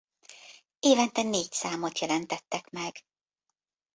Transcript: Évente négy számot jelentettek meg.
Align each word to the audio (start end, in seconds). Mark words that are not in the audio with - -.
Évente 0.79 1.21
négy 1.23 1.51
számot 1.51 1.99
jelentettek 1.99 2.69
meg. 2.69 3.03